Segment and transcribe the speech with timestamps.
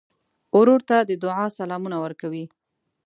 [0.57, 2.45] ورور ته د دعا سلامونه ورکوې.